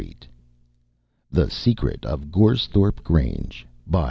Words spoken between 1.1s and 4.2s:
THE SECRET OF GORESTHORPE GRANGE A.